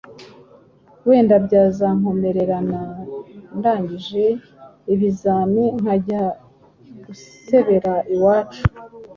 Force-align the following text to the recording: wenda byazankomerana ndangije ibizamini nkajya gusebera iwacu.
wenda 1.07 1.35
byazankomerana 1.45 2.79
ndangije 3.57 4.23
ibizamini 4.93 5.71
nkajya 5.81 6.23
gusebera 7.05 7.93
iwacu. 8.15 8.61